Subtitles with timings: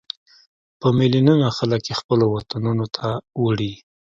[0.79, 3.07] په ملیونونو خلک یې خپلو وطنونو ته
[3.43, 3.73] وړي.